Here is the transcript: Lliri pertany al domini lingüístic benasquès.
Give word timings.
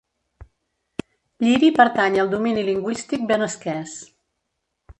Lliri 1.45 1.69
pertany 1.75 2.17
al 2.23 2.31
domini 2.33 2.63
lingüístic 2.71 3.29
benasquès. 3.35 3.95